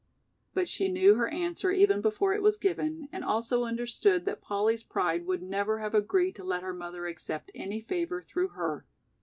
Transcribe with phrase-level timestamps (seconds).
[0.55, 4.81] But she knew her answer even before it was given and also understood that Polly's
[4.81, 8.87] pride would never have agreed to let her mother accept any favor through her.